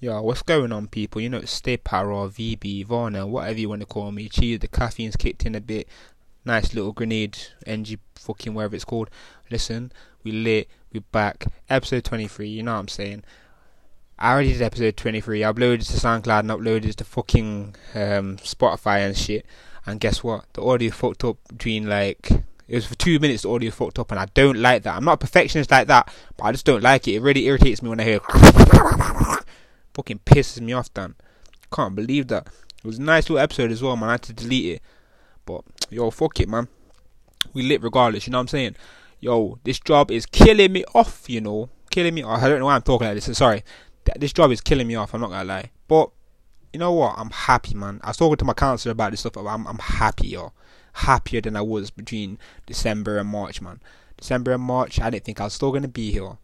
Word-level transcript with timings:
Yo, 0.00 0.22
what's 0.22 0.42
going 0.42 0.70
on, 0.70 0.86
people? 0.86 1.20
You 1.20 1.28
know, 1.28 1.40
Stay 1.40 1.76
Power, 1.76 2.28
VB, 2.28 2.86
Varna, 2.86 3.26
whatever 3.26 3.58
you 3.58 3.68
want 3.68 3.80
to 3.80 3.86
call 3.86 4.12
me. 4.12 4.28
Cheese, 4.28 4.60
the 4.60 4.68
caffeine's 4.68 5.16
kicked 5.16 5.44
in 5.44 5.56
a 5.56 5.60
bit. 5.60 5.88
Nice 6.44 6.72
little 6.72 6.92
grenade, 6.92 7.36
NG, 7.66 7.98
fucking 8.14 8.54
whatever 8.54 8.76
it's 8.76 8.84
called. 8.84 9.10
Listen, 9.50 9.90
we 10.22 10.30
lit, 10.30 10.68
we 10.92 11.00
back. 11.00 11.46
Episode 11.68 12.04
23, 12.04 12.48
you 12.48 12.62
know 12.62 12.74
what 12.74 12.78
I'm 12.78 12.86
saying? 12.86 13.24
I 14.20 14.34
already 14.34 14.52
did 14.52 14.62
episode 14.62 14.96
23. 14.96 15.42
I 15.42 15.52
uploaded 15.52 15.78
to 15.78 15.96
SoundCloud 15.96 16.40
and 16.40 16.50
uploaded 16.50 16.94
to 16.94 17.02
fucking 17.02 17.74
um, 17.96 18.36
Spotify 18.36 19.04
and 19.04 19.16
shit. 19.16 19.46
And 19.84 19.98
guess 19.98 20.22
what? 20.22 20.44
The 20.52 20.62
audio 20.62 20.92
fucked 20.92 21.24
up 21.24 21.38
between 21.48 21.88
like 21.88 22.30
it 22.68 22.74
was 22.76 22.86
for 22.86 22.94
two 22.94 23.18
minutes. 23.18 23.42
The 23.42 23.50
audio 23.50 23.72
fucked 23.72 23.98
up, 23.98 24.12
and 24.12 24.20
I 24.20 24.26
don't 24.26 24.58
like 24.58 24.84
that. 24.84 24.94
I'm 24.94 25.04
not 25.04 25.14
a 25.14 25.16
perfectionist 25.16 25.72
like 25.72 25.88
that, 25.88 26.14
but 26.36 26.44
I 26.44 26.52
just 26.52 26.66
don't 26.66 26.84
like 26.84 27.08
it. 27.08 27.14
It 27.14 27.22
really 27.22 27.46
irritates 27.46 27.82
me 27.82 27.88
when 27.88 27.98
I 27.98 28.04
hear 28.04 28.20
fucking 29.98 30.20
pisses 30.20 30.60
me 30.60 30.72
off, 30.72 30.94
Dan. 30.94 31.16
Can't 31.72 31.96
believe 31.96 32.28
that. 32.28 32.46
It 32.46 32.86
was 32.86 32.98
a 32.98 33.02
nice 33.02 33.28
little 33.28 33.42
episode 33.42 33.72
as 33.72 33.82
well, 33.82 33.96
man. 33.96 34.10
I 34.10 34.12
had 34.12 34.22
to 34.22 34.32
delete 34.32 34.76
it. 34.76 34.82
But, 35.44 35.62
yo, 35.90 36.12
fuck 36.12 36.38
it, 36.38 36.48
man. 36.48 36.68
We 37.52 37.64
lit 37.64 37.82
regardless, 37.82 38.26
you 38.26 38.30
know 38.30 38.38
what 38.38 38.42
I'm 38.42 38.48
saying? 38.48 38.76
Yo, 39.20 39.58
this 39.64 39.80
job 39.80 40.12
is 40.12 40.24
killing 40.24 40.72
me 40.72 40.84
off, 40.94 41.24
you 41.28 41.40
know. 41.40 41.68
Killing 41.90 42.14
me 42.14 42.22
off. 42.22 42.40
I 42.40 42.48
don't 42.48 42.60
know 42.60 42.66
why 42.66 42.76
I'm 42.76 42.82
talking 42.82 43.08
like 43.08 43.16
this. 43.16 43.36
Sorry. 43.36 43.64
This 44.16 44.32
job 44.32 44.52
is 44.52 44.60
killing 44.60 44.86
me 44.86 44.94
off, 44.94 45.12
I'm 45.14 45.20
not 45.20 45.30
gonna 45.30 45.44
lie. 45.44 45.72
But, 45.88 46.10
you 46.72 46.78
know 46.78 46.92
what? 46.92 47.14
I'm 47.18 47.30
happy, 47.30 47.74
man. 47.74 48.00
I 48.04 48.10
was 48.10 48.16
talking 48.16 48.36
to 48.36 48.44
my 48.44 48.54
counselor 48.54 48.92
about 48.92 49.10
this 49.10 49.20
stuff, 49.20 49.36
I'm, 49.36 49.66
I'm 49.66 49.78
happy, 49.78 50.28
yo. 50.28 50.52
Happier 50.92 51.40
than 51.40 51.56
I 51.56 51.62
was 51.62 51.90
between 51.90 52.38
December 52.66 53.18
and 53.18 53.28
March, 53.28 53.60
man. 53.60 53.80
December 54.16 54.52
and 54.52 54.62
March, 54.62 55.00
I 55.00 55.10
didn't 55.10 55.24
think 55.24 55.40
I 55.40 55.44
was 55.44 55.54
still 55.54 55.72
gonna 55.72 55.88
be 55.88 56.12
here. 56.12 56.38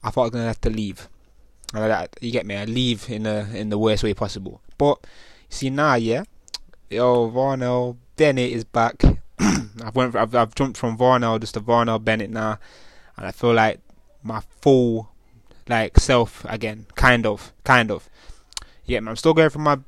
I 0.00 0.10
thought 0.10 0.20
I 0.20 0.24
was 0.24 0.30
gonna 0.30 0.46
have 0.46 0.60
to 0.60 0.70
leave. 0.70 1.08
You 1.74 2.32
get 2.32 2.46
me? 2.46 2.56
I 2.56 2.64
leave 2.64 3.08
in 3.08 3.24
the 3.24 3.48
in 3.54 3.70
the 3.70 3.78
worst 3.78 4.02
way 4.02 4.14
possible. 4.14 4.60
But 4.76 5.06
see 5.48 5.70
now, 5.70 5.94
yeah, 5.94 6.24
yo, 6.88 7.30
Varnell 7.30 7.96
Bennett 8.16 8.52
is 8.52 8.64
back. 8.64 9.02
I've 9.38 9.94
went, 9.94 10.16
I've, 10.16 10.34
I've 10.34 10.54
jumped 10.54 10.76
from 10.76 10.98
Varnell 10.98 11.40
just 11.40 11.54
to 11.54 11.60
Varnell 11.60 12.02
Bennett 12.02 12.30
now, 12.30 12.58
and 13.16 13.26
I 13.26 13.30
feel 13.30 13.54
like 13.54 13.80
my 14.22 14.42
full 14.60 15.10
like 15.68 15.98
self 15.98 16.44
again, 16.48 16.86
kind 16.96 17.24
of, 17.24 17.52
kind 17.64 17.90
of. 17.90 18.08
Yeah, 18.84 18.98
I'm 18.98 19.16
still 19.16 19.34
going 19.34 19.50
for 19.50 19.60
my 19.60 19.78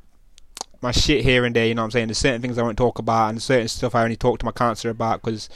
my 0.80 0.92
shit 0.92 1.24
here 1.24 1.44
and 1.44 1.54
there. 1.54 1.66
You 1.66 1.74
know 1.74 1.82
what 1.82 1.86
I'm 1.86 1.90
saying? 1.90 2.08
There's 2.08 2.18
certain 2.18 2.40
things 2.40 2.58
I 2.58 2.62
won't 2.62 2.78
talk 2.78 2.98
about, 2.98 3.30
and 3.30 3.42
certain 3.42 3.68
stuff 3.68 3.94
I 3.94 4.04
only 4.04 4.16
talk 4.16 4.38
to 4.38 4.44
my 4.44 4.52
counselor 4.52 4.92
about 4.92 5.22
because 5.22 5.48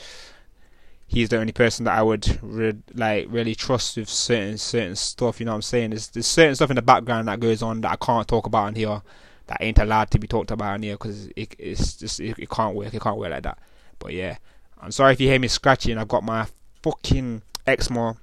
he's 1.07 1.29
the 1.29 1.39
only 1.39 1.53
person 1.53 1.85
that 1.85 1.97
I 1.97 2.03
would 2.03 2.39
re- 2.43 2.75
like 2.93 3.27
really 3.29 3.55
trust 3.55 3.97
with 3.97 4.09
certain 4.09 4.57
certain 4.57 4.95
stuff. 4.95 5.39
You 5.39 5.45
know 5.45 5.53
what 5.53 5.57
I'm 5.57 5.61
saying? 5.63 5.91
There's 5.91 6.07
there's 6.09 6.27
certain 6.27 6.55
stuff 6.55 6.69
in 6.69 6.75
the 6.75 6.81
background 6.81 7.27
that 7.27 7.39
goes 7.39 7.61
on 7.61 7.81
that 7.81 7.91
I 7.91 8.05
can't 8.05 8.27
talk 8.27 8.45
about 8.45 8.67
in 8.67 8.75
here, 8.75 9.01
that 9.47 9.57
ain't 9.61 9.79
allowed 9.79 10.11
to 10.11 10.19
be 10.19 10.27
talked 10.27 10.51
about 10.51 10.75
in 10.75 10.83
here 10.83 10.95
because 10.95 11.27
it, 11.35 11.55
it's 11.57 11.95
just 11.95 12.19
it, 12.19 12.37
it, 12.37 12.49
can't 12.49 12.75
work. 12.75 12.93
It 12.93 13.01
can't 13.01 13.17
work 13.17 13.31
like 13.31 13.43
that. 13.43 13.57
But 13.99 14.13
yeah, 14.13 14.37
I'm 14.79 14.91
sorry 14.91 15.13
if 15.13 15.21
you 15.21 15.27
hear 15.27 15.39
me 15.39 15.47
scratching. 15.47 15.97
I've 15.97 16.07
got 16.07 16.23
my 16.23 16.47
fucking 16.83 17.41
eczema. 17.65 18.17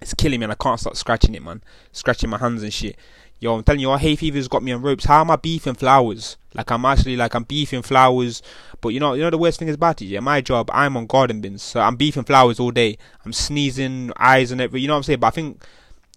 It's 0.00 0.14
killing 0.14 0.40
me 0.40 0.44
and 0.44 0.52
I 0.52 0.56
can't 0.56 0.78
stop 0.78 0.96
scratching 0.96 1.34
it, 1.34 1.42
man. 1.42 1.62
Scratching 1.92 2.30
my 2.30 2.38
hands 2.38 2.62
and 2.62 2.72
shit. 2.72 2.96
Yo, 3.40 3.54
I'm 3.54 3.62
telling 3.62 3.80
you, 3.80 3.90
our 3.90 3.98
hay 3.98 4.16
fever's 4.16 4.48
got 4.48 4.62
me 4.62 4.72
on 4.72 4.82
ropes. 4.82 5.04
How 5.04 5.20
am 5.20 5.30
I 5.30 5.36
beefing 5.36 5.74
flowers? 5.74 6.36
Like 6.54 6.70
I'm 6.70 6.84
actually 6.84 7.16
like 7.16 7.34
I'm 7.34 7.42
beefing 7.44 7.82
flowers, 7.82 8.42
but 8.80 8.90
you 8.90 9.00
know, 9.00 9.14
you 9.14 9.22
know 9.22 9.30
the 9.30 9.38
worst 9.38 9.58
thing 9.58 9.68
is 9.68 9.74
about 9.74 10.00
it. 10.00 10.06
Yeah, 10.06 10.20
my 10.20 10.40
job, 10.40 10.70
I'm 10.72 10.96
on 10.96 11.06
garden 11.06 11.40
bins, 11.40 11.62
so 11.62 11.80
I'm 11.80 11.96
beefing 11.96 12.24
flowers 12.24 12.60
all 12.60 12.70
day. 12.70 12.96
I'm 13.24 13.32
sneezing, 13.32 14.12
eyes 14.18 14.52
and 14.52 14.60
everything. 14.60 14.82
You 14.82 14.88
know 14.88 14.94
what 14.94 14.98
I'm 14.98 15.02
saying? 15.02 15.20
But 15.20 15.26
I 15.26 15.30
think 15.30 15.64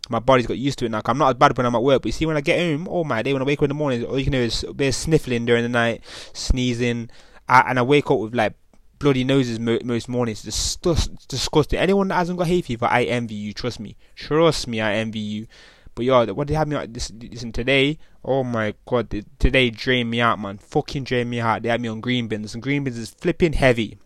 my 0.10 0.20
body's 0.20 0.48
got 0.48 0.58
used 0.58 0.80
to 0.80 0.86
it 0.86 0.92
now. 0.92 1.02
I'm 1.04 1.18
not 1.18 1.30
as 1.30 1.36
bad 1.36 1.58
when 1.58 1.66
I'm 1.66 1.76
at 1.76 1.84
work, 1.84 2.04
but 2.04 2.08
you 2.08 2.14
see, 2.14 2.26
when 2.26 2.38
I 2.38 2.42
get 2.42 2.60
home, 2.60 2.88
oh 2.90 3.04
my 3.04 3.22
day, 3.24 3.34
when 3.34 3.42
I 3.42 3.46
wake 3.46 3.60
up 3.60 3.64
in 3.64 3.70
the 3.70 3.76
morning, 3.76 4.06
all 4.06 4.18
you 4.18 4.24
can 4.24 4.34
do 4.34 4.40
is 4.40 4.64
a 4.64 4.74
bit 4.74 4.94
sniffling 4.94 5.46
during 5.46 5.64
the 5.64 5.70
night, 5.70 6.04
sneezing, 6.34 7.10
I, 7.50 7.62
and 7.68 7.80
I 7.80 7.82
wake 7.82 8.12
up 8.12 8.20
with 8.20 8.36
like 8.36 8.54
bloody 9.00 9.24
noses 9.24 9.60
mo- 9.60 9.80
most 9.84 10.10
mornings. 10.10 10.46
It's 10.46 10.76
just 10.76 11.28
disgusting. 11.28 11.80
Anyone 11.80 12.10
that 12.10 12.16
hasn't 12.16 12.38
got 12.38 12.48
hay 12.48 12.62
fever, 12.62 12.88
I 12.90 13.04
envy 13.04 13.36
you. 13.36 13.54
Trust 13.54 13.80
me. 13.80 13.96
Trust 14.16 14.68
me, 14.68 14.82
I 14.82 14.96
envy 14.96 15.20
you. 15.20 15.48
But 15.96 16.06
yo, 16.06 16.26
what 16.34 16.48
they 16.48 16.54
have 16.54 16.68
me 16.68 16.76
on 16.76 16.94
this 16.94 17.12
listen 17.12 17.52
today? 17.52 17.98
Oh 18.24 18.44
my 18.44 18.76
god, 18.86 19.10
today 19.40 19.72
drained 19.72 20.12
me 20.12 20.22
out, 20.22 20.40
man. 20.40 20.60
Fucking 20.60 21.06
drained 21.06 21.30
me 21.30 21.40
out. 21.40 21.64
They 21.64 21.70
had 21.70 21.82
me 21.82 21.88
on 21.88 22.02
green 22.02 22.28
bins, 22.28 22.54
and 22.54 22.62
green 22.62 22.84
bins 22.84 23.00
is 23.00 23.10
flipping 23.10 23.54
heavy, 23.54 23.98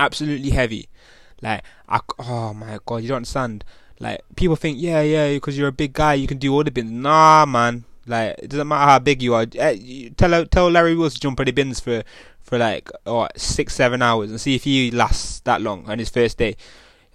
absolutely 0.00 0.50
heavy. 0.50 0.88
Like, 1.40 1.62
I, 1.88 2.00
oh 2.18 2.52
my 2.52 2.80
god, 2.84 3.02
you 3.02 3.08
don't 3.08 3.18
understand. 3.18 3.64
Like, 4.00 4.22
people 4.34 4.56
think, 4.56 4.78
yeah, 4.80 5.02
yeah, 5.02 5.34
because 5.34 5.56
you're 5.56 5.68
a 5.68 5.72
big 5.72 5.92
guy, 5.92 6.14
you 6.14 6.26
can 6.26 6.38
do 6.38 6.52
all 6.52 6.64
the 6.64 6.72
bins. 6.72 6.90
Nah, 6.90 7.46
man. 7.46 7.84
Like, 8.06 8.36
it 8.38 8.50
doesn't 8.50 8.68
matter 8.68 8.90
how 8.90 8.98
big 8.98 9.22
you 9.22 9.34
are. 9.34 9.46
Eh, 9.54 10.10
tell 10.16 10.44
tell 10.46 10.70
Larry 10.70 10.94
Wheels 10.94 11.14
to 11.14 11.20
jump 11.20 11.40
on 11.40 11.46
the 11.46 11.52
bins 11.52 11.80
for 11.80 12.02
for 12.42 12.58
like 12.58 12.90
oh, 13.06 13.26
six, 13.36 13.74
seven 13.74 14.02
hours 14.02 14.30
and 14.30 14.40
see 14.40 14.54
if 14.54 14.64
he 14.64 14.90
lasts 14.90 15.40
that 15.40 15.62
long 15.62 15.88
on 15.88 15.98
his 15.98 16.10
first 16.10 16.38
day. 16.38 16.56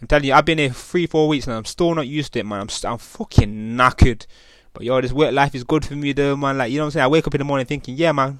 I'm 0.01 0.07
telling 0.07 0.25
you, 0.25 0.33
I've 0.33 0.45
been 0.45 0.57
here 0.57 0.69
three, 0.69 1.05
four 1.07 1.27
weeks 1.27 1.45
and 1.45 1.55
I'm 1.55 1.65
still 1.65 1.93
not 1.93 2.07
used 2.07 2.33
to 2.33 2.39
it, 2.39 2.45
man. 2.45 2.61
I'm, 2.61 2.89
I'm 2.89 2.97
fucking 2.97 3.77
knackered. 3.77 4.25
But 4.73 4.83
yo, 4.83 5.01
this 5.01 5.11
work 5.11 5.33
life 5.33 5.55
is 5.55 5.63
good 5.63 5.85
for 5.85 5.95
me, 5.95 6.13
though, 6.13 6.35
man. 6.35 6.57
Like, 6.57 6.71
you 6.71 6.77
know 6.77 6.83
what 6.83 6.87
I'm 6.87 6.91
saying? 6.91 7.03
I 7.03 7.07
wake 7.07 7.27
up 7.27 7.35
in 7.35 7.39
the 7.39 7.45
morning 7.45 7.65
thinking, 7.65 7.95
yeah, 7.95 8.11
man. 8.11 8.39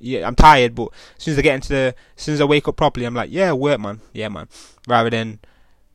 Yeah, 0.00 0.26
I'm 0.26 0.34
tired, 0.34 0.74
but 0.74 0.88
as 1.16 1.24
soon 1.24 1.32
as 1.32 1.38
I 1.38 1.42
get 1.42 1.54
into 1.56 1.68
the, 1.68 1.94
as 2.16 2.22
soon 2.22 2.34
as 2.34 2.40
I 2.40 2.44
wake 2.44 2.68
up 2.68 2.76
properly, 2.76 3.04
I'm 3.04 3.14
like, 3.14 3.30
yeah, 3.30 3.52
work, 3.52 3.80
man. 3.80 4.00
Yeah, 4.12 4.28
man. 4.28 4.48
Rather 4.86 5.10
than 5.10 5.40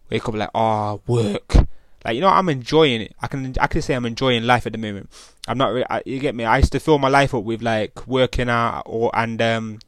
wake 0.09 0.27
up 0.27 0.35
like, 0.35 0.50
oh, 0.53 1.01
work. 1.07 1.55
Like, 2.03 2.16
you 2.16 2.22
know, 2.22 2.28
I'm 2.28 2.50
enjoying 2.50 3.02
it. 3.02 3.16
I 3.22 3.28
can, 3.28 3.56
I 3.59 3.68
can 3.68 3.81
say 3.81 3.94
I'm 3.94 4.06
enjoying 4.06 4.44
life 4.44 4.66
at 4.66 4.72
the 4.74 4.78
moment. 4.78 5.09
I'm 5.47 5.58
not, 5.58 5.72
really, 5.72 5.86
I, 5.90 6.02
you 6.06 6.19
get 6.19 6.36
me? 6.36 6.46
I 6.46 6.58
used 6.58 6.72
to 6.74 6.80
fill 6.80 7.00
my 7.00 7.09
life 7.09 7.34
up 7.34 7.44
with 7.44 7.62
like 7.62 8.08
working 8.08 8.50
out 8.50 8.84
or, 8.86 9.12
and, 9.14 9.41
um, 9.41 9.80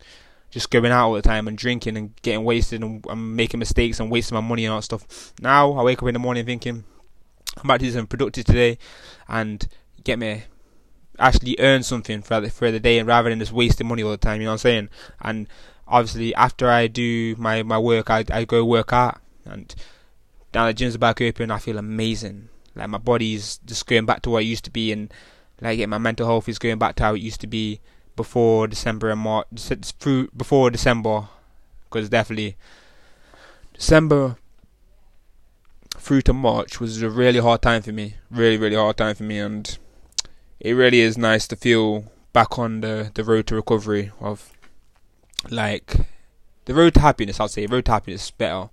just 0.52 0.70
going 0.70 0.92
out 0.92 1.08
all 1.08 1.14
the 1.14 1.22
time 1.22 1.50
and 1.50 1.58
drinking 1.58 1.98
and 1.98 2.16
getting 2.22 2.46
wasted 2.46 2.82
and, 2.82 3.06
and 3.10 3.36
making 3.36 3.60
mistakes 3.60 4.00
and 4.00 4.10
wasting 4.10 4.36
my 4.36 4.42
money 4.42 4.64
and 4.64 4.72
all 4.72 4.80
that 4.80 4.84
stuff. 4.84 5.34
Now 5.42 5.74
I 5.74 5.84
wake 5.84 6.02
up 6.02 6.08
in 6.08 6.14
the 6.14 6.20
morning 6.20 6.46
thinking 6.46 6.86
I'm 7.58 7.66
about 7.66 7.82
to 7.82 7.86
do 7.86 7.92
something 7.92 8.08
productive 8.08 8.46
today 8.46 8.78
and 9.28 9.68
get 10.04 10.18
me 10.18 10.44
actually 11.20 11.58
earn 11.60 11.84
something 11.84 12.22
for 12.22 12.40
the, 12.40 12.50
for 12.50 12.72
the 12.72 12.80
day 12.80 13.00
and 13.00 13.08
rather 13.08 13.30
than 13.30 13.40
just 13.40 13.52
wasting 13.52 13.88
money 13.88 14.04
all 14.04 14.12
the 14.12 14.18
time. 14.18 14.40
You 14.40 14.46
know 14.46 14.52
what 14.52 14.54
I'm 14.54 14.60
saying? 14.60 14.90
And 15.20 15.48
obviously 15.88 16.34
after 16.36 16.70
I 16.70 16.88
do 16.88 17.36
my 17.38 17.64
my 17.64 17.78
work, 17.78 18.10
I 18.10 18.24
I 18.32 18.46
go 18.46 18.64
work 18.64 18.94
out 18.94 19.20
and 19.44 19.76
now 20.56 20.66
the 20.66 20.74
gyms 20.74 21.00
back 21.00 21.22
open. 21.22 21.52
I 21.52 21.60
feel 21.60 21.78
amazing. 21.78 22.50
Like 22.74 22.90
my 22.90 22.98
body's 22.98 23.60
just 23.66 23.86
going 23.86 24.06
back 24.06 24.22
to 24.24 24.30
what 24.30 24.44
it 24.44 24.48
used 24.48 24.66
to 24.66 24.72
be 24.72 24.92
and 24.92 25.14
like 25.62 25.78
yeah, 25.78 25.86
my 25.86 25.98
mental 25.98 26.26
health 26.26 26.50
is 26.50 26.58
going 26.58 26.80
back 26.80 26.96
to 26.96 27.04
how 27.04 27.14
it 27.14 27.22
used 27.22 27.42
to 27.42 27.48
be 27.48 27.82
before 28.16 28.68
December 28.68 29.12
and 29.12 29.20
March 29.20 29.48
through 30.00 30.30
before 30.36 30.72
December 30.72 31.28
because 31.84 32.10
definitely 32.10 32.56
December 33.74 34.38
through 35.98 36.22
to 36.22 36.34
March 36.34 36.80
was 36.80 37.02
a 37.02 37.10
really 37.10 37.40
hard 37.40 37.62
time 37.62 37.82
for 37.82 37.92
me 37.92 38.16
really 38.32 38.58
really 38.58 38.76
hard 38.76 38.98
time 38.98 39.16
for 39.16 39.24
me 39.24 39.40
and 39.40 39.78
it 40.60 40.74
really 40.74 41.00
is 41.00 41.18
nice 41.18 41.48
to 41.48 41.56
feel 41.56 42.06
back 42.32 42.58
on 42.60 42.82
the 42.82 43.12
the 43.14 43.24
road 43.24 43.48
to 43.48 43.56
recovery 43.56 44.12
of 44.20 44.52
like 45.50 45.96
the 46.66 46.74
road 46.74 46.94
to 46.94 47.00
happiness 47.02 47.40
I'd 47.40 47.50
say 47.50 47.66
road 47.66 47.86
to 47.86 47.92
happiness 47.92 48.26
is 48.26 48.32
better 48.32 48.70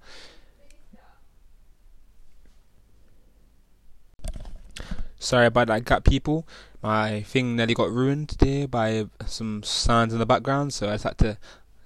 sorry 5.22 5.46
about 5.46 5.68
that 5.68 5.84
got 5.84 6.04
people 6.04 6.46
my 6.82 7.22
thing 7.22 7.54
nearly 7.54 7.74
got 7.74 7.90
ruined 7.92 8.28
today 8.28 8.66
by 8.66 9.06
some 9.24 9.62
sounds 9.62 10.12
in 10.12 10.18
the 10.18 10.26
background, 10.26 10.74
so 10.74 10.88
I 10.88 10.94
just 10.94 11.04
had 11.04 11.18
to 11.18 11.38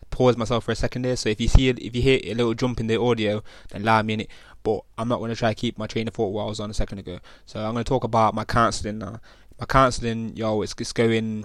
pause 0.09 0.39
myself 0.39 0.65
for 0.65 0.73
a 0.73 0.75
second 0.75 1.03
there. 1.03 1.17
So 1.17 1.29
if 1.29 1.39
you 1.39 1.49
see 1.49 1.69
if 1.69 1.95
you 1.95 2.01
hear 2.01 2.19
a 2.25 2.33
little 2.33 2.55
jump 2.55 2.81
in 2.81 2.87
the 2.87 2.99
audio, 2.99 3.45
then 3.69 3.83
allow 3.83 4.01
me 4.01 4.15
in 4.15 4.21
it. 4.23 4.31
But 4.63 4.81
I'm 4.97 5.09
not 5.09 5.19
going 5.19 5.29
to 5.29 5.37
try 5.37 5.51
to 5.53 5.55
keep 5.55 5.77
my 5.77 5.87
train 5.87 6.09
of 6.09 6.15
thought 6.15 6.33
while 6.33 6.47
I 6.47 6.49
was 6.49 6.61
on 6.61 6.71
a 6.71 6.75
second 6.75 6.99
ago. 6.99 7.19
So 7.45 7.61
I'm 7.61 7.75
going 7.75 7.85
to 7.85 7.89
talk 7.89 8.05
about 8.05 8.35
my 8.35 8.45
counselling 8.45 8.99
now. 8.99 9.21
My 9.61 9.67
counselling, 9.67 10.35
yo, 10.35 10.63
it's, 10.63 10.75
it's 10.79 10.93
going, 10.95 11.45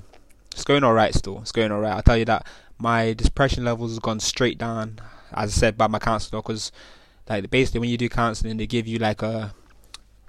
it's 0.51 0.63
going 0.63 0.85
alright 0.85 1.13
still. 1.13 1.39
It's 1.41 1.51
going 1.51 1.73
alright. 1.73 1.93
I'll 1.93 2.01
tell 2.01 2.17
you 2.17 2.25
that 2.25 2.47
my 2.77 3.11
depression 3.13 3.65
levels 3.65 3.91
has 3.91 3.99
gone 3.99 4.21
straight 4.21 4.57
down, 4.57 4.99
as 5.33 5.57
I 5.57 5.59
said 5.59 5.77
by 5.77 5.87
my 5.87 5.99
counsellor, 5.99 6.41
because 6.41 6.71
like 7.29 7.49
basically 7.51 7.81
when 7.81 7.89
you 7.89 7.97
do 7.97 8.07
counselling, 8.07 8.57
they 8.57 8.65
give 8.65 8.87
you 8.87 8.97
like 8.97 9.21
a 9.21 9.53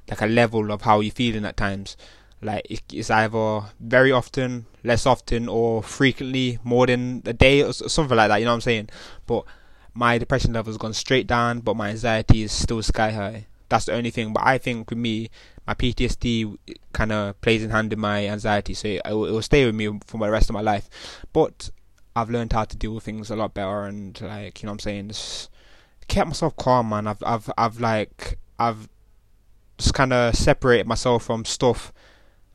like 0.08 0.20
a 0.20 0.26
level 0.26 0.70
of 0.72 0.82
how 0.82 1.00
you're 1.00 1.12
feeling 1.12 1.44
at 1.44 1.56
times. 1.56 1.96
Like 2.40 2.66
it's 2.92 3.10
either 3.10 3.62
very 3.78 4.10
often, 4.10 4.66
less 4.82 5.06
often, 5.06 5.48
or 5.48 5.82
frequently 5.82 6.58
more 6.64 6.86
than 6.86 7.22
a 7.24 7.32
day 7.32 7.62
or 7.62 7.72
something 7.72 8.16
like 8.16 8.28
that. 8.28 8.38
You 8.38 8.44
know 8.46 8.50
what 8.50 8.56
I'm 8.56 8.60
saying? 8.62 8.88
But 9.26 9.44
my 9.94 10.18
depression 10.18 10.52
level 10.52 10.72
has 10.72 10.78
gone 10.78 10.94
straight 10.94 11.26
down, 11.26 11.60
but 11.60 11.76
my 11.76 11.90
anxiety 11.90 12.42
is 12.42 12.52
still 12.52 12.82
sky 12.82 13.12
high. 13.12 13.46
That's 13.68 13.86
the 13.86 13.94
only 13.94 14.10
thing. 14.10 14.32
But 14.32 14.44
I 14.44 14.58
think 14.58 14.90
with 14.90 14.98
me, 14.98 15.30
my 15.66 15.74
PTSD 15.74 16.56
kind 16.92 17.12
of 17.12 17.40
plays 17.40 17.62
in 17.62 17.70
hand 17.70 17.92
in 17.92 18.00
my 18.00 18.26
anxiety, 18.26 18.74
so 18.74 18.88
it, 18.88 19.02
will, 19.06 19.26
it 19.26 19.30
will 19.30 19.42
stay 19.42 19.64
with 19.64 19.74
me 19.74 19.98
for 20.04 20.18
the 20.18 20.30
rest 20.30 20.50
of 20.50 20.54
my 20.54 20.60
life. 20.60 20.88
But 21.32 21.70
I've 22.16 22.30
learned 22.30 22.52
how 22.52 22.64
to 22.64 22.76
deal 22.76 22.94
with 22.94 23.04
things 23.04 23.30
a 23.30 23.36
lot 23.36 23.54
better, 23.54 23.84
and 23.84 24.20
like 24.20 24.62
you 24.62 24.66
know, 24.66 24.72
what 24.72 24.74
I'm 24.74 24.78
saying, 24.80 25.08
just 25.08 25.50
kept 26.08 26.28
myself 26.28 26.56
calm, 26.56 26.88
man. 26.88 27.06
I've 27.06 27.22
I've 27.22 27.50
I've 27.56 27.80
like 27.80 28.38
I've 28.58 28.88
just 29.78 29.94
kind 29.94 30.12
of 30.12 30.34
separated 30.34 30.86
myself 30.86 31.24
from 31.24 31.44
stuff 31.44 31.92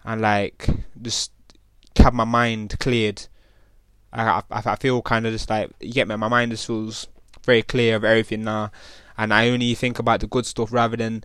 and 0.03 0.21
like 0.21 0.67
just 1.01 1.31
have 1.97 2.13
my 2.13 2.23
mind 2.23 2.77
cleared. 2.79 3.27
I 4.13 4.41
I, 4.51 4.61
I 4.65 4.75
feel 4.75 5.01
kind 5.01 5.25
of 5.25 5.33
just 5.33 5.49
like 5.49 5.71
you 5.79 5.93
get 5.93 6.07
me. 6.07 6.15
My 6.15 6.27
mind 6.27 6.51
just 6.51 6.67
feels 6.67 7.07
very 7.43 7.63
clear 7.63 7.95
of 7.95 8.03
everything 8.03 8.43
now, 8.43 8.71
and 9.17 9.33
I 9.33 9.49
only 9.49 9.73
think 9.75 9.99
about 9.99 10.21
the 10.21 10.27
good 10.27 10.45
stuff 10.45 10.71
rather 10.71 10.97
than 10.97 11.23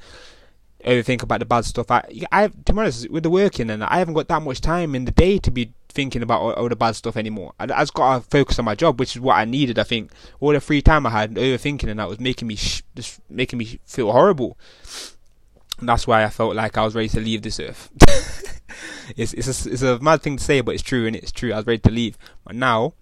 overthink 0.85 1.23
about 1.23 1.41
the 1.41 1.45
bad 1.45 1.65
stuff. 1.65 1.91
I, 1.91 2.05
I, 2.31 2.49
to 2.49 2.73
be 2.73 2.79
honest, 2.79 3.11
with 3.11 3.23
the 3.23 3.31
working 3.31 3.71
and 3.71 3.85
I 3.85 3.99
haven't 3.99 4.15
got 4.15 4.29
that 4.29 4.43
much 4.43 4.61
time 4.61 4.95
in 4.95 5.05
the 5.05 5.13
day 5.13 5.39
to 5.39 5.51
be 5.51 5.73
thinking 5.89 6.23
about 6.23 6.41
all, 6.41 6.53
all 6.53 6.69
the 6.69 6.77
bad 6.77 6.97
stuff 6.97 7.17
anymore. 7.17 7.53
I, 7.59 7.65
I 7.65 7.83
just 7.83 7.95
got 7.95 8.19
to 8.19 8.29
focus 8.29 8.59
on 8.59 8.65
my 8.65 8.75
job, 8.75 8.99
which 8.99 9.17
is 9.17 9.21
what 9.21 9.35
I 9.37 9.45
needed. 9.45 9.79
I 9.79 9.85
think 9.85 10.13
all 10.41 10.53
the 10.53 10.61
free 10.61 10.83
time 10.83 11.07
I 11.07 11.11
had 11.11 11.35
overthinking 11.35 11.89
and 11.89 12.01
that 12.01 12.09
was 12.09 12.21
making 12.21 12.49
me 12.49 12.57
sh- 12.57 12.83
just 12.95 13.21
making 13.31 13.59
me 13.59 13.79
feel 13.87 14.11
horrible. 14.11 14.59
That's 15.83 16.07
why 16.07 16.25
I 16.25 16.29
felt 16.29 16.55
like 16.55 16.79
I 16.79 16.85
was 16.85 16.95
ready 16.95 17.09
to 17.11 17.21
leave 17.21 17.43
this 17.43 17.59
earth. 17.61 17.91
it's 19.17 19.33
it's 19.35 19.67
a, 19.67 19.71
it's 19.71 19.83
a 19.83 19.99
mad 20.01 20.23
thing 20.23 20.37
to 20.37 20.45
say, 20.45 20.61
but 20.61 20.75
it's 20.75 20.83
true 20.83 21.07
and 21.07 21.17
it's 21.17 21.33
true. 21.33 21.53
I 21.53 21.57
was 21.57 21.67
ready 21.67 21.81
to 21.81 21.91
leave, 21.91 22.17
but 22.45 22.55
now 22.55 22.95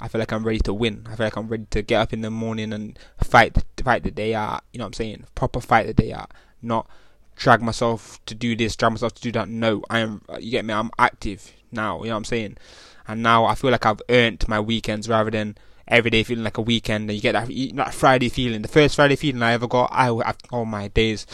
I 0.00 0.08
feel 0.08 0.18
like 0.18 0.32
I'm 0.32 0.44
ready 0.44 0.58
to 0.60 0.74
win. 0.74 1.06
I 1.08 1.16
feel 1.16 1.26
like 1.26 1.36
I'm 1.36 1.48
ready 1.48 1.66
to 1.70 1.82
get 1.82 2.00
up 2.00 2.12
in 2.12 2.20
the 2.20 2.30
morning 2.30 2.72
and 2.72 2.98
fight 3.22 3.56
fight 3.82 4.02
the 4.02 4.10
day 4.10 4.34
out. 4.34 4.64
You 4.72 4.78
know 4.78 4.84
what 4.84 4.88
I'm 4.88 4.94
saying? 4.94 5.26
Proper 5.34 5.60
fight 5.60 5.86
the 5.86 5.94
day 5.94 6.12
out, 6.12 6.32
not 6.60 6.88
drag 7.36 7.62
myself 7.62 8.24
to 8.26 8.34
do 8.34 8.56
this, 8.56 8.76
drag 8.76 8.92
myself 8.92 9.14
to 9.14 9.22
do 9.22 9.32
that. 9.32 9.48
No, 9.48 9.82
I 9.90 10.00
am. 10.00 10.22
Uh, 10.28 10.38
you 10.38 10.50
get 10.50 10.64
me? 10.64 10.74
I'm 10.74 10.90
active 10.98 11.52
now. 11.70 11.98
You 11.98 12.08
know 12.08 12.14
what 12.14 12.18
I'm 12.18 12.24
saying? 12.24 12.56
And 13.06 13.22
now 13.22 13.44
I 13.44 13.54
feel 13.54 13.70
like 13.70 13.86
I've 13.86 14.02
earned 14.08 14.48
my 14.48 14.60
weekends 14.60 15.08
rather 15.08 15.30
than 15.30 15.56
every 15.86 16.10
day 16.10 16.22
feeling 16.22 16.44
like 16.44 16.58
a 16.58 16.62
weekend. 16.62 17.10
And 17.10 17.16
you 17.16 17.20
get 17.20 17.32
that, 17.32 17.48
that 17.76 17.94
Friday 17.94 18.28
feeling. 18.28 18.62
The 18.62 18.68
first 18.68 18.96
Friday 18.96 19.16
feeling 19.16 19.42
I 19.42 19.52
ever 19.52 19.68
got, 19.68 19.90
I, 19.92 20.10
I 20.10 20.34
all 20.50 20.64
my 20.64 20.88
days, 20.88 21.26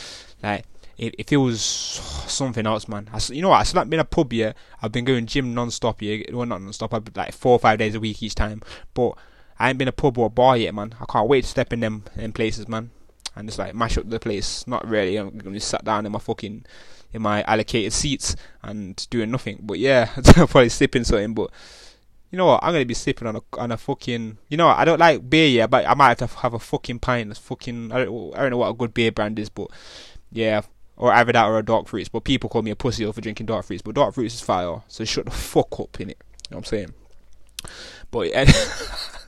like 0.43 0.65
it, 1.01 1.15
it 1.19 1.29
feels 1.29 1.63
something 1.63 2.67
else, 2.67 2.87
man. 2.87 3.09
I, 3.13 3.21
you 3.33 3.43
know 3.43 3.49
what? 3.49 3.61
I 3.61 3.63
still 3.65 3.81
haven't 3.81 3.91
been 3.91 4.01
a 4.01 4.05
pub 4.05 4.33
yet. 4.33 4.57
I've 4.83 4.93
been 4.93 5.05
going 5.05 5.27
gym 5.27 5.55
non-stop 5.55 6.01
here. 6.01 6.25
Well, 6.33 6.47
not 6.47 6.63
non-stop. 6.63 6.95
I've 6.95 7.05
been 7.05 7.15
like 7.17 7.33
four 7.33 7.53
or 7.53 7.59
five 7.59 7.79
days 7.79 7.95
a 7.95 8.01
week 8.01 8.23
each 8.23 8.35
time. 8.35 8.63
But 8.95 9.13
I 9.59 9.69
ain't 9.69 9.79
been 9.79 9.89
a 9.89 9.93
pub 9.93 10.19
or 10.19 10.27
a 10.27 10.31
bar 10.31 10.57
yet, 10.57 10.75
man. 10.75 10.95
I 11.01 11.05
can't 11.07 11.29
wait 11.29 11.43
to 11.43 11.49
step 11.49 11.73
in 11.73 11.81
them 11.81 12.05
in 12.17 12.33
places, 12.33 12.69
man 12.69 12.91
and 13.37 13.49
just 13.49 13.59
like 13.59 13.75
mash 13.75 13.99
up 13.99 14.09
the 14.09 14.21
place. 14.21 14.67
Not 14.67 14.87
really. 14.87 15.17
I'm 15.17 15.31
gonna 15.31 15.51
be 15.51 15.61
sat 15.61 15.85
down 15.85 16.07
in 16.07 16.13
my 16.13 16.19
fucking 16.19 16.65
in 17.13 17.23
my 17.23 17.43
allocated 17.43 17.93
seats 17.93 18.37
and 18.63 19.07
doing 19.11 19.31
nothing. 19.31 19.59
But 19.63 19.79
yeah, 19.79 20.07
probably 20.25 20.69
sipping 20.69 21.05
something. 21.05 21.35
But 21.35 21.51
you 22.31 22.39
know 22.39 22.47
what? 22.47 22.63
I'm 22.63 22.73
gonna 22.73 22.85
be 22.85 22.95
sipping 22.95 23.29
on 23.29 23.37
a 23.37 23.41
on 23.55 23.73
a 23.73 23.77
fucking. 23.77 24.39
You 24.49 24.57
know 24.57 24.67
what? 24.67 24.79
I 24.79 24.85
don't 24.85 25.01
like 25.01 25.29
beer, 25.29 25.49
yeah, 25.49 25.67
but 25.67 25.87
I 25.87 25.95
might 25.95 26.21
have 26.21 26.31
to 26.31 26.39
have 26.39 26.55
a 26.55 26.59
fucking 26.59 27.01
pint. 27.01 27.33
Of 27.33 27.39
fucking. 27.39 27.93
I 27.93 28.05
don't, 28.05 28.37
I 28.37 28.43
don't 28.43 28.51
know 28.51 28.59
what 28.59 28.71
a 28.71 28.75
good 28.75 28.95
beer 28.95 29.13
brand 29.13 29.39
is, 29.39 29.49
but 29.49 29.69
yeah. 30.31 30.63
Or 31.01 31.13
either 31.13 31.33
that 31.33 31.47
or 31.47 31.59
a 31.59 31.65
dark 31.65 31.89
fruits. 31.89 32.11
But 32.11 32.25
people 32.25 32.51
call 32.51 32.61
me 32.61 32.71
a 32.71 32.77
pussy 32.77 33.11
for 33.11 33.21
drinking 33.21 33.47
dark 33.47 33.65
fruits. 33.65 33.83
But 33.83 33.95
dark 33.95 34.15
fruits 34.15 34.35
is 34.35 34.43
fire, 34.43 34.83
so 34.87 35.05
shut 35.05 35.25
the 35.25 35.31
fuck 35.31 35.81
up 35.81 35.99
in 35.99 36.11
it. 36.11 36.19
You 36.51 36.55
know 36.55 36.59
what 36.59 36.59
I'm 36.59 36.65
saying? 36.65 36.95
But. 38.11 38.31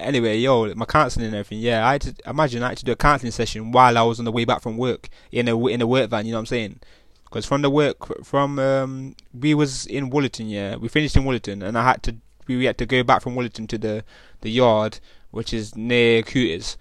Anyway, 0.00 0.38
yo, 0.38 0.72
my 0.74 0.84
counselling 0.84 1.26
and 1.26 1.36
everything. 1.36 1.58
Yeah, 1.58 1.86
I 1.86 1.92
had 1.92 2.02
to 2.02 2.14
imagine 2.26 2.62
I 2.62 2.68
had 2.68 2.78
to 2.78 2.84
do 2.84 2.92
a 2.92 2.96
counselling 2.96 3.32
session 3.32 3.72
while 3.72 3.96
I 3.98 4.02
was 4.02 4.18
on 4.18 4.24
the 4.24 4.32
way 4.32 4.44
back 4.44 4.62
from 4.62 4.76
work 4.76 5.08
in 5.32 5.48
a 5.48 5.66
in 5.66 5.80
a 5.80 5.86
work 5.86 6.10
van. 6.10 6.26
You 6.26 6.32
know 6.32 6.38
what 6.38 6.42
I'm 6.42 6.46
saying? 6.46 6.80
Because 7.24 7.46
from 7.46 7.62
the 7.62 7.70
work 7.70 8.24
from 8.24 8.58
um, 8.58 9.16
we 9.34 9.54
was 9.54 9.86
in 9.86 10.10
Woollerton. 10.10 10.48
Yeah, 10.48 10.76
we 10.76 10.88
finished 10.88 11.16
in 11.16 11.24
Woollerton, 11.24 11.66
and 11.66 11.76
I 11.76 11.84
had 11.84 12.02
to 12.04 12.16
we 12.46 12.64
had 12.64 12.78
to 12.78 12.86
go 12.86 13.02
back 13.02 13.22
from 13.22 13.34
Woollerton 13.34 13.68
to 13.68 13.78
the 13.78 14.04
the 14.40 14.50
yard, 14.50 15.00
which 15.30 15.52
is 15.52 15.76
near 15.76 16.22
Cooters. 16.22 16.76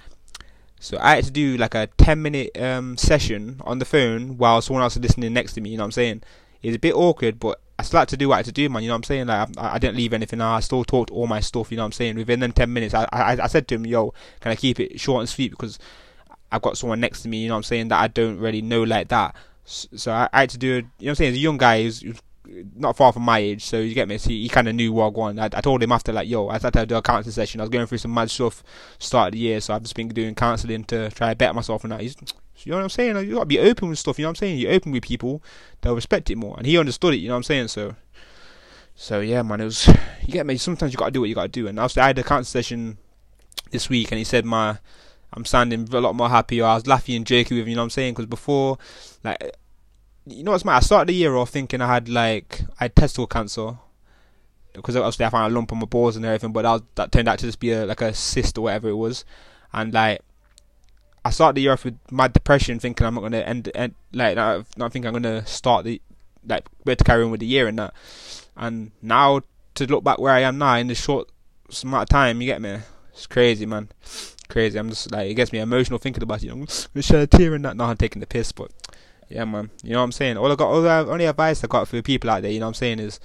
So 0.79 0.97
I 1.01 1.15
had 1.15 1.25
to 1.25 1.31
do 1.31 1.57
like 1.57 1.75
a 1.75 1.87
ten 1.97 2.21
minute 2.21 2.59
um, 2.59 2.97
session 2.97 3.61
on 3.65 3.79
the 3.79 3.85
phone 3.85 4.37
while 4.37 4.61
someone 4.61 4.83
else 4.83 4.95
was 4.95 5.03
listening 5.03 5.33
next 5.33 5.53
to 5.53 5.61
me. 5.61 5.71
You 5.71 5.77
know 5.77 5.83
what 5.83 5.87
I'm 5.87 5.91
saying? 5.93 6.23
It's 6.61 6.75
a 6.75 6.79
bit 6.79 6.95
awkward, 6.95 7.39
but 7.39 7.59
I 7.79 7.83
still 7.83 7.99
had 7.99 8.09
to 8.09 8.17
do 8.17 8.29
what 8.29 8.35
I 8.35 8.37
had 8.37 8.45
to 8.45 8.51
do, 8.51 8.69
man. 8.69 8.83
You 8.83 8.89
know 8.89 8.95
what 8.95 8.97
I'm 8.97 9.03
saying? 9.03 9.27
Like 9.27 9.49
I, 9.57 9.75
I 9.75 9.79
didn't 9.79 9.97
leave 9.97 10.13
anything 10.13 10.41
out. 10.41 10.55
I 10.55 10.59
still 10.59 10.83
talked 10.83 11.11
all 11.11 11.27
my 11.27 11.39
stuff. 11.39 11.71
You 11.71 11.77
know 11.77 11.83
what 11.83 11.87
I'm 11.87 11.91
saying? 11.93 12.15
Within 12.15 12.39
them 12.39 12.51
ten 12.51 12.71
minutes, 12.73 12.93
I, 12.93 13.07
I 13.11 13.43
I 13.43 13.47
said 13.47 13.67
to 13.69 13.75
him, 13.75 13.85
"Yo, 13.85 14.13
can 14.39 14.51
I 14.51 14.55
keep 14.55 14.79
it 14.79 14.99
short 14.99 15.21
and 15.21 15.29
sweet 15.29 15.51
because 15.51 15.79
I've 16.51 16.61
got 16.61 16.77
someone 16.77 16.99
next 16.99 17.23
to 17.23 17.29
me. 17.29 17.41
You 17.41 17.49
know 17.49 17.55
what 17.55 17.59
I'm 17.59 17.63
saying? 17.63 17.87
That 17.89 18.01
I 18.01 18.07
don't 18.07 18.37
really 18.39 18.61
know 18.61 18.83
like 18.83 19.09
that. 19.09 19.35
So 19.65 20.11
I, 20.11 20.29
I 20.31 20.41
had 20.41 20.49
to 20.51 20.57
do. 20.57 20.67
You 20.67 20.81
know 20.81 20.89
what 20.99 21.09
I'm 21.09 21.15
saying? 21.15 21.31
As 21.31 21.37
a 21.37 21.39
young 21.39 21.57
guy, 21.57 21.83
who's, 21.83 22.03
not 22.75 22.95
far 22.95 23.11
from 23.13 23.23
my 23.23 23.39
age, 23.39 23.65
so 23.65 23.79
you 23.79 23.93
get 23.93 24.07
me. 24.07 24.17
So 24.17 24.29
he, 24.29 24.43
he 24.43 24.49
kind 24.49 24.67
of 24.67 24.75
knew 24.75 24.93
what 24.93 25.05
I 25.05 25.09
wanted. 25.09 25.55
I, 25.55 25.57
I 25.57 25.61
told 25.61 25.83
him 25.83 25.91
after 25.91 26.13
like, 26.13 26.27
yo, 26.27 26.47
I 26.47 26.59
had 26.59 26.73
to 26.73 26.85
do 26.85 26.95
a 26.95 27.01
counselling 27.01 27.33
session. 27.33 27.59
I 27.59 27.63
was 27.63 27.69
going 27.69 27.85
through 27.85 27.97
some 27.99 28.13
mad 28.13 28.29
stuff 28.29 28.63
start 28.99 29.29
of 29.29 29.31
the 29.33 29.39
year, 29.39 29.61
so 29.61 29.73
I've 29.73 29.83
just 29.83 29.95
been 29.95 30.07
doing 30.09 30.35
counselling 30.35 30.83
to 30.85 31.09
try 31.11 31.29
to 31.29 31.35
better 31.35 31.53
myself 31.53 31.83
and 31.83 31.93
that. 31.93 32.01
He's, 32.01 32.15
you 32.59 32.71
know 32.71 32.77
what 32.77 32.83
I'm 32.83 32.89
saying? 32.89 33.15
You 33.27 33.35
gotta 33.35 33.45
be 33.45 33.59
open 33.59 33.89
with 33.89 33.99
stuff. 33.99 34.17
You 34.17 34.23
know 34.23 34.29
what 34.29 34.37
I'm 34.37 34.47
saying? 34.47 34.59
You're 34.59 34.73
open 34.73 34.91
with 34.91 35.03
people, 35.03 35.43
they'll 35.81 35.95
respect 35.95 36.29
it 36.29 36.37
more. 36.37 36.55
And 36.57 36.65
he 36.65 36.77
understood 36.77 37.13
it. 37.13 37.17
You 37.17 37.27
know 37.27 37.35
what 37.35 37.37
I'm 37.37 37.43
saying? 37.43 37.67
So 37.69 37.95
so 38.95 39.19
yeah, 39.19 39.43
man, 39.43 39.61
it 39.61 39.65
was 39.65 39.87
you 39.87 40.33
get 40.33 40.45
me. 40.45 40.57
Sometimes 40.57 40.91
you 40.91 40.97
gotta 40.97 41.11
do 41.11 41.21
what 41.21 41.29
you 41.29 41.35
gotta 41.35 41.47
do. 41.47 41.67
And 41.67 41.79
I 41.79 41.87
had 41.95 42.17
a 42.17 42.23
counseling 42.23 42.45
session 42.45 42.97
this 43.71 43.89
week, 43.89 44.11
and 44.11 44.17
he 44.17 44.23
said 44.23 44.45
my 44.45 44.79
I'm 45.33 45.45
sounding 45.45 45.87
a 45.91 46.01
lot 46.01 46.15
more 46.15 46.29
happier. 46.29 46.65
I 46.65 46.75
was 46.75 46.87
laughing 46.87 47.15
and 47.15 47.25
joking 47.25 47.57
with 47.57 47.65
him, 47.65 47.69
you 47.69 47.75
know 47.75 47.81
what 47.81 47.85
I'm 47.85 47.89
saying? 47.91 48.13
Because 48.13 48.25
before, 48.25 48.77
like, 49.23 49.55
you 50.29 50.43
know 50.43 50.51
what's 50.51 50.65
my? 50.65 50.77
I 50.77 50.79
started 50.79 51.09
the 51.09 51.13
year 51.13 51.35
off 51.35 51.49
thinking 51.49 51.81
I 51.81 51.87
had 51.87 52.09
like 52.09 52.61
I 52.79 52.85
had 52.85 52.95
testicle 52.95 53.27
cancer 53.27 53.77
because 54.73 54.95
obviously 54.95 55.25
I 55.25 55.29
found 55.29 55.51
a 55.51 55.55
lump 55.55 55.71
on 55.71 55.79
my 55.79 55.85
balls 55.85 56.15
and 56.15 56.25
everything, 56.25 56.51
but 56.51 56.61
that, 56.61 56.71
was, 56.71 56.81
that 56.95 57.11
turned 57.11 57.27
out 57.27 57.39
to 57.39 57.45
just 57.45 57.59
be 57.59 57.71
a, 57.71 57.85
like 57.85 58.01
a 58.01 58.13
cyst 58.13 58.57
or 58.57 58.61
whatever 58.61 58.89
it 58.89 58.95
was, 58.95 59.25
and 59.73 59.93
like 59.93 60.21
I 61.25 61.29
started 61.29 61.55
the 61.55 61.61
year 61.61 61.73
off 61.73 61.83
with 61.83 61.97
my 62.11 62.27
depression, 62.27 62.79
thinking 62.79 63.05
I'm 63.05 63.15
not 63.15 63.21
gonna 63.21 63.39
end, 63.39 63.69
end 63.75 63.95
like 64.13 64.35
not, 64.35 64.65
not 64.77 64.93
thinking 64.93 65.07
I'm 65.07 65.21
gonna 65.21 65.45
start 65.45 65.83
the 65.83 66.01
like 66.45 66.65
better 66.85 66.95
to 66.97 67.03
carry 67.03 67.23
on 67.23 67.31
with 67.31 67.41
the 67.41 67.45
year 67.45 67.67
and 67.67 67.79
that. 67.79 67.93
And 68.55 68.91
now 69.01 69.41
to 69.75 69.85
look 69.85 70.03
back 70.03 70.19
where 70.19 70.33
I 70.33 70.41
am 70.41 70.57
now 70.57 70.75
in 70.75 70.87
this 70.87 71.03
short 71.03 71.29
amount 71.83 72.03
of 72.03 72.09
time, 72.09 72.41
you 72.41 72.47
get 72.47 72.61
me? 72.61 72.77
It's 73.11 73.27
crazy, 73.27 73.65
man. 73.65 73.89
Crazy. 74.47 74.79
I'm 74.79 74.89
just 74.89 75.11
like 75.11 75.29
it 75.29 75.33
gets 75.33 75.51
me 75.51 75.59
emotional 75.59 75.99
thinking 75.99 76.23
about 76.23 76.43
it. 76.43 76.49
I'm 76.49 76.59
gonna 76.59 77.01
shed 77.01 77.19
a 77.19 77.27
tear 77.27 77.55
and 77.55 77.65
that. 77.65 77.75
Now 77.75 77.85
I'm 77.85 77.97
taking 77.97 78.19
the 78.19 78.27
piss, 78.27 78.51
but 78.51 78.71
yeah, 79.29 79.45
man. 79.45 79.69
You 79.83 79.91
know 79.91 79.99
what 79.99 80.05
I'm 80.05 80.11
saying? 80.11 80.37
All 80.37 80.51
I 80.51 80.55
got, 80.55 80.69
all 80.69 80.81
the 80.81 80.89
only 81.09 81.25
advice 81.25 81.63
I 81.63 81.67
got 81.67 81.87
for 81.87 81.95
the 81.95 82.03
people 82.03 82.29
out 82.29 82.41
there, 82.41 82.51
you 82.51 82.59
know 82.59 82.67
what 82.67 82.71
I'm 82.71 82.73
saying, 82.75 82.99
is 82.99 83.19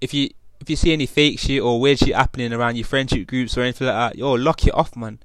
if 0.00 0.12
you 0.14 0.30
if 0.60 0.70
you 0.70 0.76
see 0.76 0.92
any 0.92 1.06
fake 1.06 1.38
shit 1.38 1.60
or 1.60 1.80
weird 1.80 1.98
shit 1.98 2.14
happening 2.14 2.52
around 2.52 2.76
your 2.76 2.86
friendship 2.86 3.26
groups 3.26 3.56
or 3.58 3.62
anything 3.62 3.86
like 3.86 4.12
that, 4.12 4.18
yo, 4.18 4.32
lock 4.32 4.66
it 4.66 4.74
off, 4.74 4.96
man. 4.96 5.18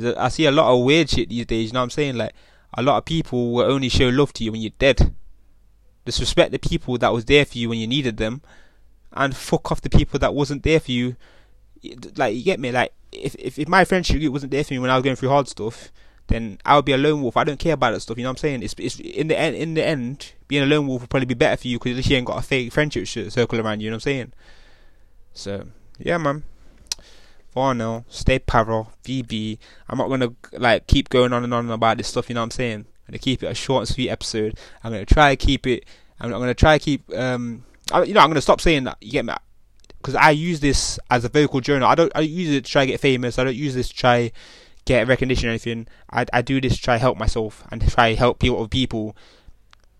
A, 0.00 0.20
I 0.20 0.28
see 0.28 0.46
a 0.46 0.50
lot 0.50 0.74
of 0.74 0.84
weird 0.84 1.10
shit 1.10 1.28
these 1.28 1.46
days. 1.46 1.68
You 1.68 1.74
know 1.74 1.80
what 1.80 1.84
I'm 1.84 1.90
saying? 1.90 2.16
Like 2.16 2.34
a 2.74 2.82
lot 2.82 2.98
of 2.98 3.04
people 3.04 3.52
will 3.52 3.70
only 3.70 3.88
show 3.88 4.08
love 4.08 4.32
to 4.34 4.44
you 4.44 4.52
when 4.52 4.60
you're 4.60 4.72
dead 4.78 5.14
disrespect 6.04 6.52
the 6.52 6.58
people 6.58 6.98
that 6.98 7.12
was 7.12 7.24
there 7.24 7.44
for 7.44 7.58
you 7.58 7.68
when 7.68 7.78
you 7.78 7.86
needed 7.86 8.16
them, 8.16 8.42
and 9.12 9.34
fuck 9.34 9.70
off 9.72 9.80
the 9.80 9.90
people 9.90 10.18
that 10.18 10.34
wasn't 10.34 10.62
there 10.62 10.80
for 10.80 10.92
you. 10.92 11.16
Like 12.16 12.34
you 12.34 12.42
get 12.42 12.60
me? 12.60 12.72
Like 12.72 12.92
if 13.12 13.34
if, 13.36 13.58
if 13.58 13.68
my 13.68 13.84
friendship 13.84 14.20
group 14.20 14.32
wasn't 14.32 14.52
there 14.52 14.64
for 14.64 14.74
me 14.74 14.78
when 14.78 14.90
I 14.90 14.96
was 14.96 15.04
going 15.04 15.16
through 15.16 15.28
hard 15.28 15.48
stuff, 15.48 15.92
then 16.28 16.58
I 16.64 16.76
would 16.76 16.84
be 16.84 16.92
a 16.92 16.98
lone 16.98 17.22
wolf. 17.22 17.36
I 17.36 17.44
don't 17.44 17.58
care 17.58 17.74
about 17.74 17.92
that 17.92 18.00
stuff. 18.00 18.16
You 18.16 18.24
know 18.24 18.30
what 18.30 18.38
I'm 18.38 18.38
saying? 18.38 18.62
It's 18.62 18.74
it's 18.78 18.98
in 18.98 19.28
the 19.28 19.38
end 19.38 19.56
in 19.56 19.74
the 19.74 19.84
end 19.84 20.32
being 20.48 20.62
a 20.62 20.66
lone 20.66 20.86
wolf 20.86 21.02
will 21.02 21.08
probably 21.08 21.26
be 21.26 21.34
better 21.34 21.56
for 21.56 21.68
you 21.68 21.78
because 21.78 22.08
you 22.08 22.16
ain't 22.16 22.26
got 22.26 22.38
a 22.38 22.42
fake 22.42 22.72
friendship 22.72 23.06
circle 23.06 23.60
around 23.60 23.80
you. 23.80 23.86
You 23.86 23.90
know 23.90 23.96
what 23.96 24.06
I'm 24.06 24.12
saying? 24.12 24.32
So 25.32 25.66
yeah, 25.98 26.18
man. 26.18 26.44
For 27.50 27.72
now, 27.72 28.04
stay 28.08 28.40
paro, 28.40 28.88
VB. 29.04 29.58
I'm 29.88 29.98
not 29.98 30.08
gonna 30.08 30.34
like 30.54 30.88
keep 30.88 31.08
going 31.08 31.32
on 31.32 31.44
and 31.44 31.54
on 31.54 31.70
about 31.70 31.98
this 31.98 32.08
stuff. 32.08 32.28
You 32.28 32.34
know 32.34 32.40
what 32.40 32.46
I'm 32.46 32.50
saying? 32.50 32.78
I'm 32.80 33.12
gonna 33.12 33.18
keep 33.18 33.42
it 33.42 33.46
a 33.46 33.54
short 33.54 33.82
and 33.82 33.88
sweet 33.88 34.10
episode. 34.10 34.58
I'm 34.82 34.90
gonna 34.90 35.04
try 35.04 35.36
to 35.36 35.46
keep 35.46 35.66
it. 35.66 35.84
I'm, 36.18 36.32
I'm 36.32 36.40
gonna 36.40 36.54
try 36.54 36.78
to 36.78 36.84
keep. 36.84 37.08
Um, 37.14 37.64
I, 37.92 38.02
you 38.02 38.14
know, 38.14 38.20
I'm 38.20 38.30
gonna 38.30 38.40
stop 38.40 38.60
saying 38.60 38.84
that. 38.84 38.96
You 39.00 39.12
get 39.12 39.24
me? 39.24 39.34
Because 39.98 40.16
I 40.16 40.30
use 40.30 40.58
this 40.58 40.98
as 41.10 41.24
a 41.24 41.28
vocal 41.28 41.60
journal. 41.60 41.88
I 41.88 41.94
don't. 41.94 42.10
I 42.16 42.20
use 42.20 42.50
it 42.50 42.64
to 42.64 42.70
try 42.72 42.86
to 42.86 42.90
get 42.90 43.00
famous. 43.00 43.38
I 43.38 43.44
don't 43.44 43.54
use 43.54 43.74
this 43.74 43.88
to 43.88 43.94
try 43.94 44.32
get 44.84 45.08
recognition 45.08 45.48
or 45.48 45.50
anything. 45.50 45.86
I 46.10 46.26
I 46.32 46.42
do 46.42 46.60
this 46.60 46.76
to 46.76 46.82
try 46.82 46.96
help 46.96 47.18
myself 47.18 47.64
and 47.70 47.86
try 47.88 48.14
help 48.14 48.38
people 48.38 48.66
people 48.68 49.16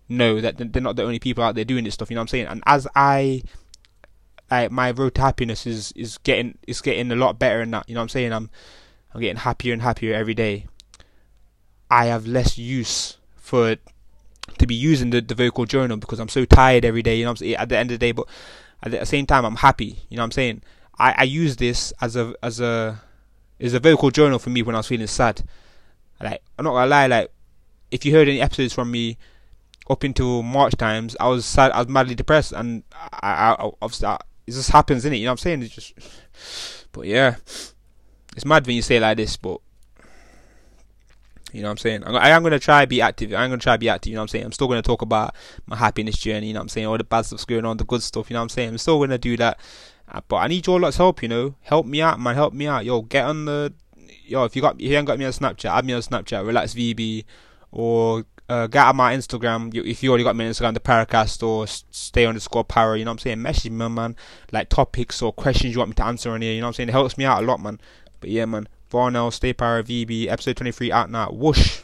know 0.07 0.39
that 0.41 0.57
they're 0.57 0.81
not 0.81 0.95
the 0.95 1.03
only 1.03 1.19
people 1.19 1.43
out 1.43 1.55
there 1.55 1.65
doing 1.65 1.83
this 1.83 1.95
stuff. 1.95 2.09
You 2.09 2.15
know 2.15 2.21
what 2.21 2.25
I'm 2.25 2.27
saying? 2.29 2.47
And 2.47 2.63
as 2.65 2.87
I 2.95 3.41
my 4.49 4.91
road 4.91 5.15
to 5.15 5.21
happiness 5.21 5.65
is 5.65 5.91
is 5.93 6.17
getting 6.19 6.57
is 6.67 6.81
getting 6.81 7.11
a 7.11 7.15
lot 7.15 7.39
better 7.39 7.61
and 7.61 7.73
that. 7.73 7.89
You 7.89 7.95
know 7.95 8.01
what 8.01 8.03
I'm 8.03 8.09
saying? 8.09 8.33
I'm 8.33 8.49
I'm 9.13 9.21
getting 9.21 9.37
happier 9.37 9.73
and 9.73 9.81
happier 9.81 10.13
every 10.13 10.33
day. 10.33 10.67
I 11.89 12.05
have 12.05 12.27
less 12.27 12.57
use 12.57 13.17
for 13.35 13.77
to 14.57 14.67
be 14.67 14.75
using 14.75 15.09
the, 15.09 15.21
the 15.21 15.35
vocal 15.35 15.65
journal 15.65 15.97
because 15.97 16.19
I'm 16.19 16.29
so 16.29 16.45
tired 16.45 16.85
every 16.85 17.01
day, 17.01 17.17
you 17.17 17.23
know 17.23 17.31
what 17.31 17.41
I'm 17.41 17.45
saying? 17.47 17.55
At 17.55 17.69
the 17.69 17.77
end 17.77 17.91
of 17.91 17.95
the 17.95 18.05
day, 18.05 18.11
but 18.11 18.27
at 18.83 18.91
the 18.91 19.05
same 19.05 19.25
time 19.25 19.45
I'm 19.45 19.55
happy, 19.55 20.03
you 20.09 20.17
know 20.17 20.21
what 20.21 20.25
I'm 20.25 20.31
saying? 20.31 20.61
I, 20.97 21.15
I 21.17 21.23
use 21.23 21.57
this 21.57 21.91
as 22.01 22.15
a 22.15 22.35
as 22.41 22.59
a 22.59 23.01
is 23.59 23.73
a 23.73 23.79
vocal 23.79 24.11
journal 24.11 24.39
for 24.39 24.49
me 24.49 24.61
when 24.61 24.75
I 24.75 24.79
was 24.79 24.87
feeling 24.87 25.07
sad. 25.07 25.43
Like 26.21 26.41
I'm 26.57 26.65
not 26.65 26.73
gonna 26.73 26.87
lie, 26.87 27.07
like 27.07 27.31
if 27.91 28.05
you 28.05 28.13
heard 28.13 28.27
any 28.27 28.41
episodes 28.41 28.73
from 28.73 28.91
me 28.91 29.17
up 29.89 30.03
until 30.03 30.41
March 30.43 30.75
times, 30.77 31.15
I 31.19 31.27
was 31.27 31.45
sad, 31.45 31.71
I 31.71 31.79
was 31.79 31.87
madly 31.87 32.15
depressed, 32.15 32.51
and 32.53 32.83
I, 32.93 33.19
I, 33.21 33.51
I 33.53 33.71
obviously 33.81 34.07
I, 34.07 34.15
it 34.47 34.51
just 34.51 34.71
happens, 34.71 35.05
in 35.05 35.13
it. 35.13 35.17
You 35.17 35.25
know 35.25 35.31
what 35.31 35.33
I'm 35.33 35.37
saying? 35.37 35.63
It's 35.63 35.75
just, 35.75 35.93
but 36.91 37.05
yeah, 37.05 37.35
it's 38.35 38.45
mad 38.45 38.65
when 38.65 38.75
you 38.75 38.81
say 38.81 38.97
it 38.97 39.01
like 39.01 39.17
this, 39.17 39.37
but 39.37 39.59
You 41.51 41.61
know 41.61 41.69
what 41.69 41.71
I'm 41.71 41.77
saying? 41.77 42.03
I 42.03 42.29
am 42.29 42.43
gonna 42.43 42.59
try 42.59 42.83
to 42.83 42.87
be 42.87 43.01
active. 43.01 43.33
I'm 43.33 43.49
gonna 43.49 43.57
try 43.57 43.75
to 43.75 43.79
be 43.79 43.87
active. 43.87 44.11
You 44.11 44.15
know 44.15 44.21
what 44.21 44.23
I'm 44.23 44.27
saying? 44.29 44.45
I'm 44.45 44.51
still 44.51 44.67
gonna 44.67 44.81
talk 44.81 45.01
about 45.01 45.33
my 45.67 45.77
happiness 45.77 46.17
journey. 46.17 46.47
You 46.47 46.53
know 46.53 46.59
what 46.59 46.63
I'm 46.63 46.69
saying? 46.69 46.87
All 46.87 46.97
the 46.97 47.05
bad 47.05 47.25
stuff's 47.25 47.45
going 47.45 47.65
on, 47.65 47.77
the 47.77 47.85
good 47.85 48.03
stuff. 48.03 48.29
You 48.29 48.33
know 48.33 48.41
what 48.41 48.43
I'm 48.43 48.49
saying? 48.49 48.69
I'm 48.69 48.77
still 48.77 48.99
gonna 48.99 49.17
do 49.17 49.37
that. 49.37 49.59
Uh, 50.07 50.21
but 50.27 50.37
I 50.37 50.47
need 50.47 50.65
your 50.67 50.79
lot's 50.79 50.97
help. 50.97 51.21
You 51.21 51.29
know, 51.29 51.55
help 51.61 51.85
me 51.85 52.01
out, 52.01 52.19
man. 52.19 52.35
Help 52.35 52.53
me 52.53 52.67
out. 52.67 52.85
Yo, 52.85 53.01
get 53.01 53.25
on 53.25 53.45
the. 53.45 53.73
Yo, 54.25 54.43
if 54.45 54.55
you 54.55 54.61
got, 54.61 54.75
if 54.75 54.89
you 54.89 54.97
ain't 54.97 55.07
got 55.07 55.19
me 55.19 55.25
on 55.25 55.31
Snapchat, 55.31 55.69
add 55.69 55.85
me 55.85 55.93
on 55.93 56.01
Snapchat. 56.01 56.45
Relax 56.45 56.73
VB, 56.73 57.25
or 57.71 58.25
uh, 58.49 58.67
get 58.67 58.85
on 58.85 58.95
my 58.95 59.15
Instagram. 59.15 59.73
If 59.75 60.03
you 60.03 60.09
already 60.09 60.23
got 60.23 60.35
me 60.35 60.45
on 60.45 60.51
Instagram, 60.51 60.73
the 60.73 60.79
Paracast 60.79 61.41
or 61.43 61.67
stay 61.67 62.25
on 62.25 62.35
the 62.35 62.41
score 62.41 62.63
Para. 62.63 62.97
You 62.97 63.05
know 63.05 63.11
what 63.11 63.15
I'm 63.15 63.19
saying? 63.19 63.41
Message 63.41 63.71
me, 63.71 63.87
man. 63.89 64.15
Like 64.51 64.69
topics 64.69 65.21
or 65.21 65.33
questions 65.33 65.73
you 65.73 65.79
want 65.79 65.89
me 65.89 65.95
to 65.95 66.05
answer 66.05 66.31
on 66.31 66.41
here. 66.41 66.53
You 66.53 66.61
know 66.61 66.67
what 66.67 66.69
I'm 66.69 66.73
saying? 66.73 66.89
It 66.89 66.93
helps 66.93 67.17
me 67.17 67.25
out 67.25 67.43
a 67.43 67.45
lot, 67.45 67.59
man. 67.59 67.79
But 68.19 68.29
yeah, 68.29 68.45
man. 68.45 68.67
Varnell, 68.91 69.33
Stay 69.33 69.51
Power, 69.51 69.83
VB, 69.83 70.27
episode 70.27 70.57
23 70.57 70.91
out 70.91 71.09
now. 71.09 71.29
Whoosh. 71.31 71.81